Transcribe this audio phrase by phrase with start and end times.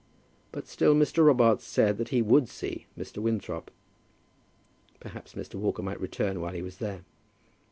[0.51, 1.23] But still Mr.
[1.23, 3.19] Robarts said that he would see Mr.
[3.19, 3.69] Winthrop.
[4.99, 5.59] Perhaps Mr.
[5.59, 7.03] Walker might return while he was there.